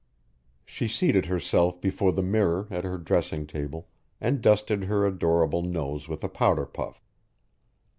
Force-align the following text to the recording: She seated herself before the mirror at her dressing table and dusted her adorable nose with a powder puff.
She 0.65 0.87
seated 0.87 1.27
herself 1.27 1.79
before 1.79 2.11
the 2.11 2.23
mirror 2.23 2.67
at 2.71 2.83
her 2.83 2.97
dressing 2.97 3.45
table 3.45 3.87
and 4.19 4.41
dusted 4.41 4.85
her 4.85 5.05
adorable 5.05 5.61
nose 5.61 6.07
with 6.09 6.23
a 6.23 6.27
powder 6.27 6.65
puff. 6.65 7.05